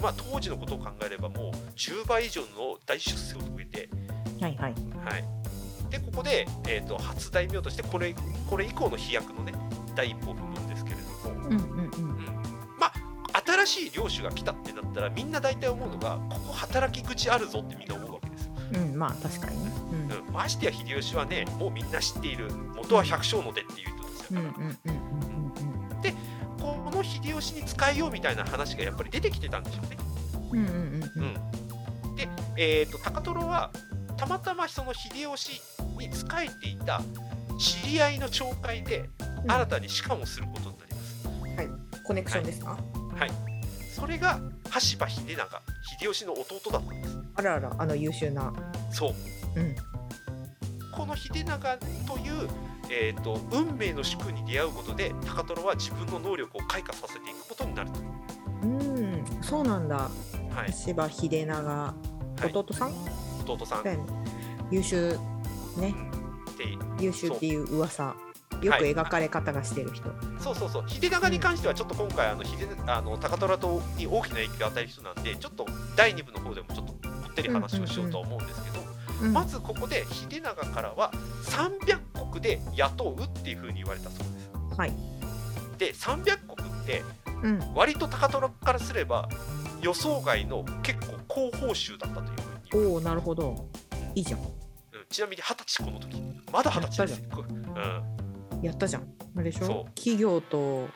[0.00, 3.88] まあ、当時のことを考えればもう10倍以上の大出世を遂げて、
[4.38, 4.42] うん。
[4.42, 4.74] はいはい。
[5.04, 5.24] はい、
[5.90, 8.14] でここで、えー、と初大名としてこれ
[8.48, 9.52] これ以降の飛躍のね
[9.94, 12.16] 第一歩を踏むんですけれども、うんうんうん。
[12.78, 12.92] まあ
[13.46, 18.52] 新しい領主が来たってなったらみんな大体思うのがここ働き口あるぞってみんな思うわけですよ。
[18.74, 19.70] うん、まあ確かにね。
[20.26, 24.36] うん、ましてや秀吉はねもうみんな知っている元は百姓の出っていううん。
[24.36, 25.04] ようんうんうんうん
[26.60, 29.96] この秀吉に使えようみたいな話がやっぱり出てきてたんでしょうね。
[30.52, 30.58] うん。
[30.58, 31.22] うんうんうん
[32.08, 32.16] うん。
[32.16, 33.70] で、えー、と高虎は
[34.16, 35.60] たまたまその秀吉
[35.98, 37.02] に仕えていた
[37.58, 39.10] 知り合いの町会で
[39.44, 42.02] うん新たに仕官をすることになります。
[42.04, 42.78] コネクションですか、
[43.16, 43.30] はい、
[43.94, 45.62] それが羽柴秀長
[46.00, 47.18] 秀吉の弟だったんです。
[47.36, 48.52] あらあら、あの優秀な。
[48.90, 49.14] そう
[49.56, 49.74] うん。
[50.92, 52.48] この秀長という、
[52.90, 58.00] えー、と運命の宿に出会うことで高虎は自分の能力を開花させていくことになると。
[58.62, 60.10] うん、そうなんだ。
[60.50, 61.94] はい、柴秀長、は
[62.42, 62.52] い。
[62.52, 62.92] 弟さん、
[63.46, 63.84] 弟さん。
[64.70, 65.18] 優秀
[65.76, 65.94] ね、
[66.56, 68.14] で優秀っていう噂。
[68.62, 70.08] よく描かれ方がしてる人。
[70.38, 70.84] そうそうそう。
[70.88, 75.66] 秀長に関してはちょっと今回あの秀あの高虎とに大きな影響を与える人なんでちょっと
[75.96, 76.98] 第2部の方でもちょっとこ
[77.30, 78.84] ってり話をしようとは思うんですけど、うん
[79.32, 81.10] まずここで秀長からは
[81.44, 81.98] 300
[82.34, 84.78] 石で雇うっていうふうに言われたそうです。
[84.78, 84.92] はい。
[85.78, 86.36] で300石っ
[86.86, 87.02] て
[87.42, 87.74] うん。
[87.74, 89.28] 割と高虎からすれば
[89.82, 92.40] 予想外の結構高報酬だったという
[92.72, 93.68] ふうにおお、なるほど。
[94.14, 94.40] いいじゃん。
[94.40, 94.46] うん
[95.10, 96.16] ちなみに二十歳この時
[96.52, 97.44] まだ二十歳ですよ。
[97.48, 97.52] う
[98.60, 99.02] んやったじゃん。
[99.36, 99.86] あれでしょ？
[99.94, 100.88] 企業と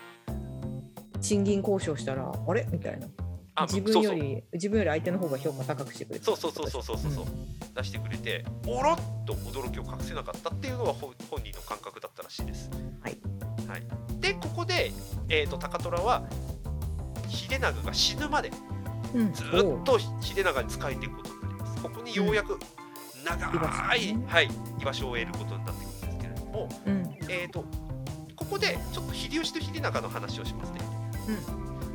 [1.20, 2.66] 賃金交渉したら、あれ？
[2.72, 3.06] みたいな。
[3.60, 7.24] あ自分より自分より相手の方が評価高くしてくれたそうそうそうそうそうそうそう、
[7.74, 12.70] 出してくれておろっと驚きを隠せなかったっていうのが本本人の感覚だったらしいです。
[13.00, 13.18] はい。
[13.68, 13.82] はい、
[14.20, 14.92] でここで、
[15.28, 16.24] えー、と高虎は
[17.28, 18.50] 秀長が死ぬまで
[19.14, 19.48] うん、うんずっ
[19.84, 21.82] と秀長に仕えていくことになります。
[21.82, 22.58] ここにようやく
[23.24, 24.24] 長い、ね。
[24.26, 24.48] はい、
[24.80, 27.18] 居場所を得ることになってくるんですけれども、おううん。
[27.28, 27.64] えー、と
[28.36, 30.80] ここでちょっと秀吉と秀長の話をしますね。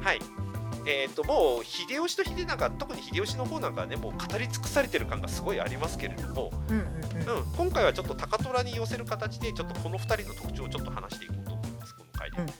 [0.02, 0.43] はい
[0.86, 7.38] えー、ともう秀吉と秀長特に秀吉の方なんかはねもう語り尽くされてる感がすごいありますけれども、うんうんうん。
[7.38, 12.38] うん、今回はちょっと高虎に寄せる形でちょっとこの2人の特徴をちょっと話していこうと思いますこの回で。
[12.38, 12.46] うん。
[12.46, 12.56] はい。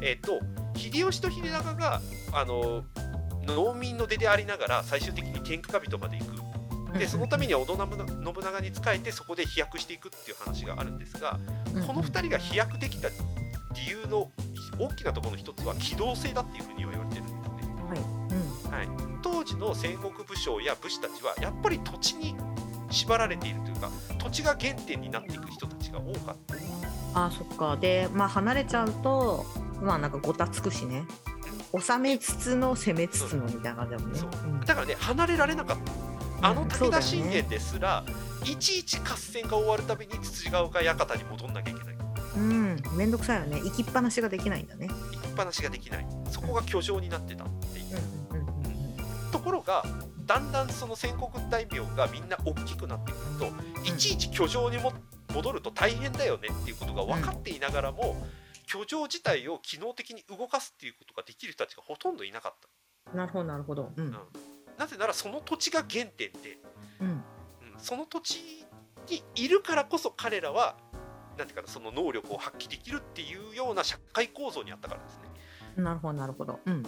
[0.00, 0.40] えー、と
[0.76, 2.00] 秀吉と秀長が
[2.32, 2.84] あの
[3.46, 6.42] 農民の出でありながら最終的に天下人まで行く。
[6.98, 7.98] でそのためには織田信
[8.42, 11.38] 長に仕えてそこで飛躍していくっていう話があるんですが、
[11.86, 13.14] この2人が飛躍できた理
[13.88, 14.30] 由の
[14.78, 17.40] 大きなところの一つは機動性だっていうふうに言われてるんですね。
[17.88, 17.98] はい。
[17.98, 18.02] う
[18.68, 18.72] ん。
[18.72, 18.88] はい、
[19.22, 22.34] 当時の戦国武将や武士たちはやっぱり土地に
[22.90, 27.24] 縛られているというか土地が原点になっていく人たちが多かった。
[27.26, 27.76] あそっか。
[27.76, 29.44] でまあ離れちゃうと
[29.80, 31.04] まあなんかごたつくしね。
[31.78, 34.18] 収めつつの攻めつつのみたいな感じだもんね。
[34.18, 34.30] そう。
[34.44, 34.60] うん。
[34.60, 36.12] だからね離れられなかった。
[36.48, 38.04] あのうん武田信玄ですら、
[38.44, 42.01] いちいち合戦が終わるたびに土ヶ丘館に戻んなきゃいけない
[42.36, 42.82] うん。
[42.96, 43.60] めんどくさいよね。
[43.60, 44.88] 行きっぱなしができないんだね。
[44.88, 46.06] 行きっぱなしができない。
[46.30, 47.86] そこが居城になってたっていう。
[48.30, 48.52] うんうんうん
[49.32, 49.82] ところが
[50.26, 54.92] だんだんその戦国大名がみんな大きくなってくるといちいち居城にも
[55.34, 58.16] 戻ると大変だよねっていうことが分かっていながらも、
[58.66, 62.54] 居城自体を機能的に動かすっていうことができる人たちがほとんどいなかっ
[63.12, 63.92] うんなるほどなるほど。
[63.96, 64.12] うん。
[64.12, 64.18] た、
[64.78, 66.58] なぜならその土地が原点で、
[67.00, 67.08] うん。
[67.08, 67.22] うん、
[67.78, 68.64] その土地
[69.08, 70.76] にいるからこそ彼らは
[71.38, 75.18] なんていうかなその能力を発揮できるっていうような社会構造にあったからです
[75.76, 75.82] ね。
[75.82, 76.60] なるほどなるほど。
[76.64, 76.82] うん。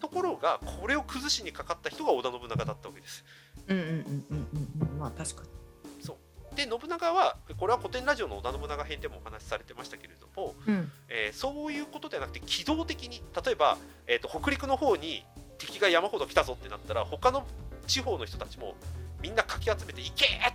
[0.00, 3.24] ところがこれを崩しにかかった人が織田信長だったわけです。
[3.68, 4.48] うんうんうんうん
[4.80, 4.98] うんうん。
[4.98, 5.48] まあ確かに。
[6.54, 10.90] で信長はこれは古典ラジオの織田信長編でもお話しされてましたけれども、うん。
[11.08, 15.24] えーそういうことではなくて機動的に例えば、えー、と北陸の方に
[15.58, 17.44] 敵が山ほど来たぞってなったら他の
[17.86, 18.74] 地方の人たちも
[19.20, 20.52] みんなかき集めて「行け!」っ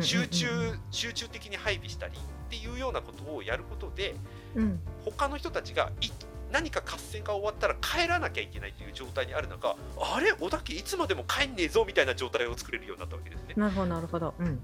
[0.00, 0.46] 集中
[0.90, 4.14] 集中的に配備したりっていうようなことをやることで
[4.54, 4.80] うん。
[5.04, 6.10] 他の人たちがい
[6.52, 10.32] 何か合戦が終わったら帰らなきゃいけないという状態にある中あれ？
[10.32, 13.54] 織田家いつまでも帰んねえぞみたいな状態を作れるようになったわけですね。
[13.56, 14.34] なるほどなるほど。
[14.38, 14.46] うん。
[14.46, 14.58] うん、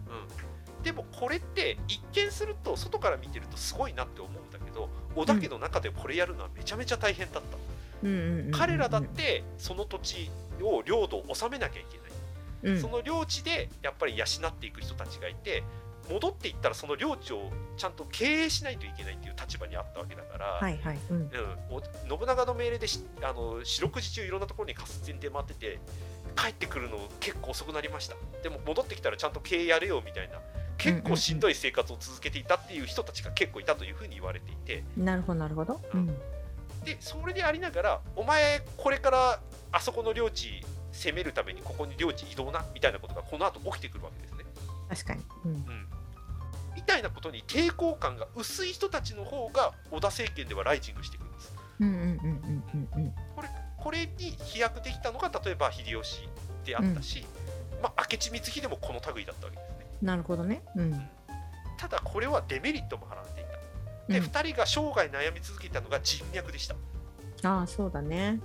[0.84, 8.50] でもこれって一見すると外から見てるとすごいなって思うんだけど織田家の中でこれやるのはめちゃめちゃ大変だった、うん。
[8.52, 10.30] 彼らだってその土地
[10.62, 12.01] を領土を治めなきゃいけない、
[12.62, 12.80] うん。
[12.80, 15.62] その領地でやっぱり養っていく人たちがいて
[16.10, 20.98] 戻っていったらその領地をちゃんと経営しないといけないっていう立場にあったわけだから、はいはい。
[21.10, 21.16] うん。
[21.16, 21.30] うん、
[21.70, 21.82] お
[22.18, 25.80] 信長の命令でしあの四六時中いろんなところに合戦で回ってて
[26.36, 28.16] 帰ってくるの結構遅くなりました。
[28.42, 30.40] でも戻ってきたらちゃんと経営やれよみたいな
[30.78, 34.84] 結構しんどい生活を続けていたっていう人たちが結構いたというふうに言われていて。
[34.96, 35.80] なるほどなるほど。
[35.94, 36.06] うん。
[36.84, 44.44] でそれでありながらお前これからあそこの領地攻めるためにここに領地移動なみたいなことがこの後起きてくるわけですね。
[44.88, 45.22] 確かに。
[45.44, 45.50] うん。
[45.52, 45.86] うん。
[46.74, 51.54] みたいなことに抵抗感が薄い人たちの方が織田政権ではライジングしてくるんです。
[51.80, 53.14] うんうんうんうんうんうん。
[53.78, 56.28] これに飛躍できたのが例えば秀吉
[56.64, 57.24] であったし、
[57.82, 59.86] まあ、明智光秀もこの類だったわけですね。
[60.02, 60.62] なるほどね。
[60.76, 61.08] うん。
[61.78, 64.12] ただこれはデメリットもはらんでいた。
[64.12, 64.24] で、うん。
[64.26, 66.76] 2人が生涯悩み続けたのが人脈でした、
[67.42, 68.38] ああそうだね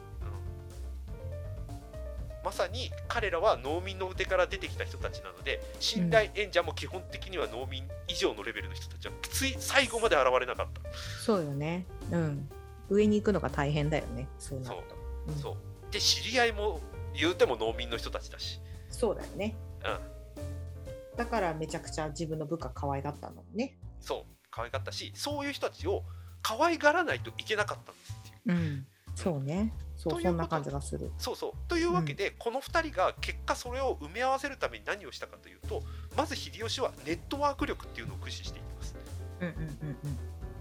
[2.47, 10.81] まさに彼らは農民の腕から出てきた人たちなので信頼演者も基本的には農民以上のレベルの人たちはつい最後まで現れなかった。
[11.25, 11.85] そうよね。
[12.09, 12.49] うん。
[12.89, 14.29] 上に行くのが大変だよね。
[14.39, 14.95] そうなると。
[15.27, 15.31] う。
[15.33, 15.35] ん。
[15.35, 15.57] そ
[15.89, 15.91] う。
[15.91, 16.79] で知り合いも
[17.13, 19.53] 言うても農民の人たちだし、そうだよね。
[19.83, 23.77] うん、だからめちゃくちゃ自分の部下可愛がったのね。
[23.99, 24.33] そう。
[24.51, 26.05] 可愛かったしそういう人たちを
[26.41, 28.57] 可愛がらないといけなかったんですっていう。
[28.57, 28.87] うん。
[29.15, 29.73] そうね
[30.11, 31.11] そうそんな感じがする。
[31.17, 31.51] そうそう。
[31.67, 35.83] というわけで、この2人が結果それを埋め合わせるために何をしたかというと
[36.15, 38.95] まず秀吉はネットワーク力っていうのを駆使していきます、
[39.41, 39.57] うんうんう
[39.91, 39.97] ん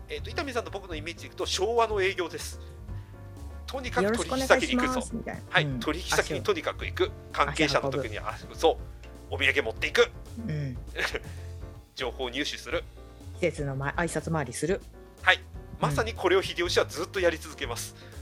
[0.08, 2.60] えー、と伊丹さんと僕のイメージでいくと昭和の営業です。
[3.66, 5.00] とにかく取引先に行くぞ。
[5.12, 5.34] いな。
[5.50, 5.80] はい、うん。
[5.80, 7.10] 取引先にとにかく行く。
[7.32, 8.78] 関係者の時にあそ
[9.30, 10.08] うお土産持っていく。
[10.46, 10.78] うん。
[11.96, 12.84] 情報を入手する。
[13.40, 14.80] 季節の前挨拶回りする。
[15.22, 15.40] はい。
[15.80, 18.15] まさにこれを秀吉はずっとやり続けます、あー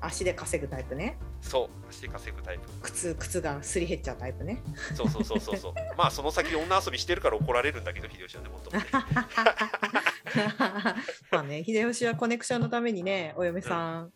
[0.00, 1.18] 足で稼ぐタイプね。
[1.40, 2.68] そう足で稼ぐタイプ。
[2.82, 4.62] 靴靴がすり減っちゃうタイプね。
[4.94, 5.74] そうそうそうそうそう。
[5.96, 8.70] まあその先女遊びしてるから怒られるんだけど秀吉はねもと
[11.30, 14.12] まあね秀吉はコネクションのためにねお嫁さん、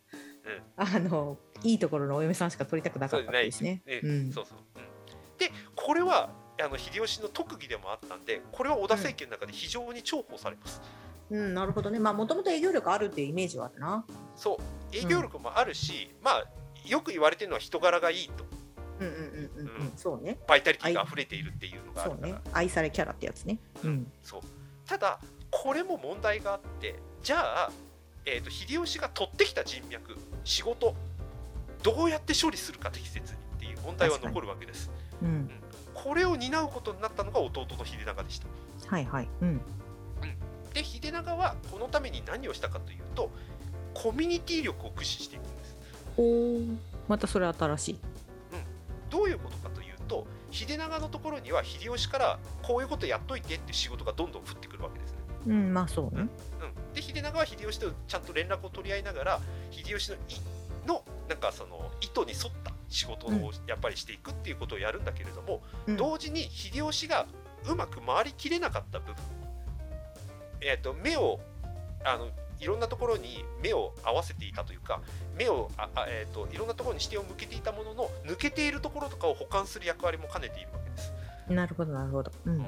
[0.77, 3.83] あのいいところのお嫁さんしか取りたくなかったっていうしね。
[3.87, 4.33] ねうん。
[4.33, 4.93] そうそう、うん。
[5.39, 11.02] でこれはあの秀吉の特技でもあったんでこれは織田政権の中で非常に重宝されます、うん、
[11.33, 11.99] なるほどね。
[11.99, 14.05] まあもともと営業力あるっていうイメージはあるな。
[14.37, 14.59] そ
[14.93, 14.97] う。
[14.97, 16.45] 営業力もあるし、まあ
[16.87, 18.45] よく言われてるのは人柄がいいと。
[19.01, 19.87] うんうんうんうん、うん。
[19.87, 19.93] うん。
[19.97, 20.39] そうね。
[20.47, 22.33] バイタリティが溢れているっていうのがあそうるから。
[22.35, 22.41] ね。
[22.53, 23.59] 愛されキャラってやつね。
[23.85, 24.13] うん。
[24.23, 24.41] そう。
[24.87, 27.73] ただこれも問題があってじゃあ、
[28.27, 30.95] えー、と秀吉が取ってきた人脈仕事
[31.83, 34.91] どうやって処理するか適切にっていう問題は残るわけです。
[35.23, 35.51] うん。
[35.95, 38.47] これを担うことになったのが弟の秀長でした。
[38.89, 39.29] はいはい。
[39.41, 39.61] うん
[41.13, 43.31] 長はこのために何をしたかというと
[43.95, 45.77] コミュニティ力を駆使していくんです。
[46.17, 46.77] おー。
[47.09, 47.99] またそれ新しい。
[49.11, 56.23] どういうことかというと秀長のところには秀吉からこういうことやっといてって仕事がどんどん降ってくるわけですね、うんまあそうね。
[56.23, 60.21] うん、で秀秀長は秀吉とちゃんと連絡を取り合いながら秀吉のい
[60.87, 65.97] のなんかその意図に沿った仕事をやっぱりしていくっていうことをやるんだけれども、うん。
[65.97, 67.27] 同時に秀吉が
[67.69, 69.15] うまく回りきれなかった部分、
[70.63, 71.41] えー、と目を
[72.05, 72.29] あの
[72.61, 75.01] いろんなところに目を合わせていたというか
[75.37, 81.13] 目をああ、えー、といろんなところに視点を向けていたものの抜けているところとかを補完する役割も兼ねているわけです。
[81.49, 82.31] なるほどなるほど。
[82.47, 82.67] うん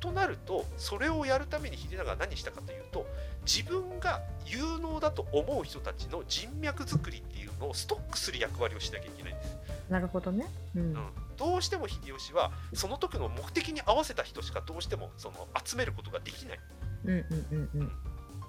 [0.00, 3.06] となるとそれをやるために秀長は何したかというと
[3.44, 9.56] 自分が有能だと思う人たちの人脈作りっていうのをストックする役割をしなきゃいけないんです。
[9.90, 10.46] なるほどね。
[10.76, 10.96] うんうん、
[11.36, 16.60] どうしても秀吉はその時の目的に合わせた人しかどうしてもその集めることができない。
[17.04, 17.88] うんうんうんうん。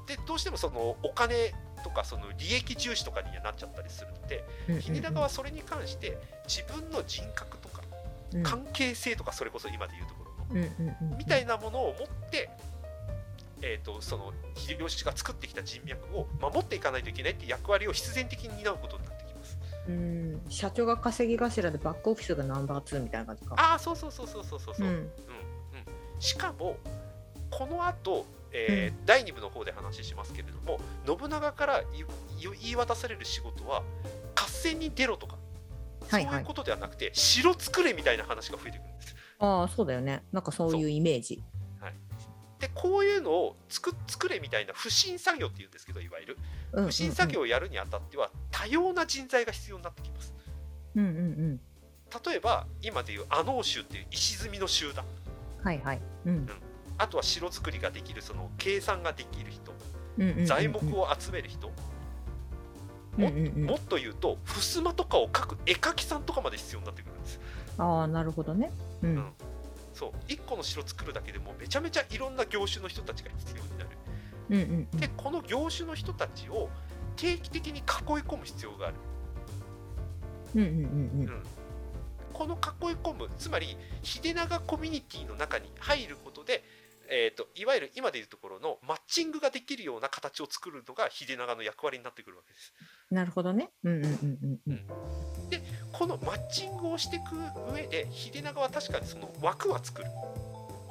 [0.08, 7.82] でどうしてもそのお金とかその利益重視とかにはなっちゃったりするのでうんうん秀長はそれに関して自分の人格とか
[8.34, 8.44] うん。
[8.44, 10.30] 関係性とかそれこそ今で言うところ
[11.10, 12.50] のみたいなものを持って、
[13.62, 19.58] えー、とその秀吉が作ってきた人脈を守っていかないといけないって役割を必然的に担うことになってきます。
[19.88, 20.42] うん。
[20.50, 23.56] 社長が稼ぎ頭でバックオフィスがナンバー2みたいな感じか。
[23.58, 24.94] ああそうそうそうそうそうそうそう、うん。
[24.94, 25.10] うんうん、
[26.20, 26.78] しかも
[27.52, 31.84] この後、えー第2部の方で話しますけれども信長から
[32.40, 33.84] 言い渡される仕事は
[34.36, 35.38] 合戦に出ろとか、
[36.10, 36.32] はいはい。
[36.32, 39.16] そういうことではなくて城作れみたいな話が増えてくるんです。
[39.40, 40.24] ああそうだよね。
[40.32, 41.42] なんかそういうイメージ。
[42.60, 46.38] でこういうのを作作れみたいな不審作業っていうんですけどいわゆる。
[46.74, 46.92] うんうんうん。
[46.92, 50.34] 不審作業をやるにあたっては多様な人材が必要になってきます。
[50.96, 51.60] うんうんうん。
[52.26, 55.06] 例えば今でいう阿能衆っていう石積みの集団。
[55.64, 56.02] はいはい。
[56.26, 56.50] うん
[57.00, 59.74] あとは城作りができるその計算ができる人。
[60.46, 61.72] 材木を集める人、
[63.18, 67.40] もっと言うと襖とかを描く絵描きさんとかまで必要になってくるんです。
[67.78, 68.70] ああなるほどね。
[69.02, 69.16] うん。
[69.16, 69.32] うん。
[69.94, 70.12] そう。
[70.28, 73.90] 1個の城作るだけでもめちゃめちゃいろんな業種の人たちが必要になる。
[74.50, 75.00] うんうんうん。
[75.00, 76.70] でこの業種の人たちを
[77.16, 77.84] 定期的に囲い
[78.24, 78.96] 込む必要がある、
[80.56, 80.80] うんうんうん
[81.22, 81.44] うん。
[82.34, 86.64] この囲い込むつまり秀長コミュニティの中に入ることで、
[87.12, 92.74] えー、といわゆる今でいうところのマッチングができるような形を作るのが秀長の役割になってくるわけです
[93.12, 93.17] うん。
[93.17, 93.69] なるほどね。
[93.84, 94.88] うんうんうんうんうん。
[95.91, 97.36] このマッチングをしていく
[97.74, 100.08] 上で秀長は確かにその枠は作る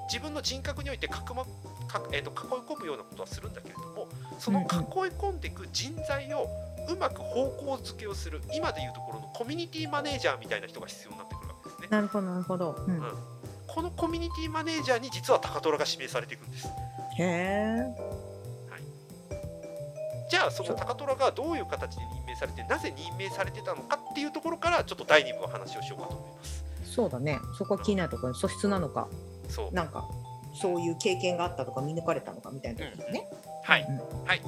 [0.09, 1.45] 自分の人格においてかくま
[1.87, 4.67] か、えー、と囲い込むようなことはするんだけれどもその囲い
[5.13, 6.49] 込んでいく人材を
[6.89, 12.77] うまく方向づけをする今でいうところのコミュニティマネージャーみたいな人が必要になってくるわけですねなるほどなるほど。
[12.87, 13.38] うんうん
[13.79, 16.67] このコミュニティマネージャーに実は高虎が指名されていくんです。
[16.67, 17.87] へえ。
[20.29, 26.65] じゃあその高虎がどういう形で任命されてなぜ任命されてたのかっていうところからちょっと第2部の話をしようかと思います。
[26.93, 27.39] そうだね。
[27.57, 29.07] そこは気になるところ素質なのか、
[29.49, 29.73] そう。
[29.73, 30.09] なんか
[30.61, 33.29] そういう経験があったとか見抜かれたのかみたいなところね。
[33.63, 33.87] はい。
[33.89, 33.97] うん。
[34.25, 34.43] はい。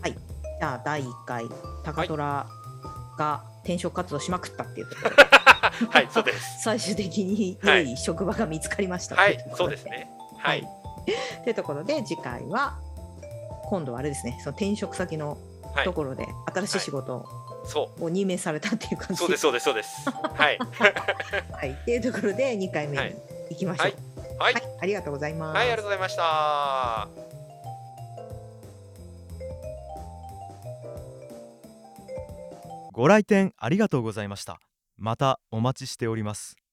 [0.00, 0.12] はい。
[0.12, 1.44] じゃあ第1回
[1.84, 2.46] 高虎
[3.18, 5.16] が転職活動しまくったっていうところ。
[5.16, 5.33] で、
[5.90, 6.62] はいそうです。
[6.62, 7.92] 最終的に良はい。
[7.92, 9.16] い職場が見つかりました。
[9.16, 9.84] はいっていそうです。
[9.86, 10.10] ね。
[10.38, 10.60] はい。
[11.44, 11.52] とい。
[11.52, 12.78] うところで次回は
[13.66, 14.38] 今度はあれですね。
[14.40, 15.38] その転職先の
[15.74, 15.84] はい。
[15.84, 17.26] ところで新しい仕事
[17.66, 18.04] そう。
[18.04, 19.16] を任命されたっていう感じ。
[19.16, 20.08] そうですそうですそうです。
[20.34, 20.58] はい。
[21.52, 23.16] はい、っていうところで2回目にはい。
[23.50, 24.38] 行きましょう。
[24.38, 24.54] はい。
[24.54, 25.56] はい、ありがとうございます。
[25.56, 27.08] はいありがとうございました。
[32.92, 34.60] ご来店ありがとうございました
[34.96, 36.63] またお待ちしております。